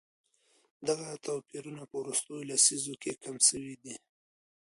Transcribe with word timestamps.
دغه 0.87 1.07
توپيرونه 1.25 1.83
په 1.89 1.95
وروستيو 2.01 2.47
لسيزو 2.49 2.93
کي 3.01 3.11
کم 3.23 3.35
سوي 3.49 3.75
دي. 3.83 3.95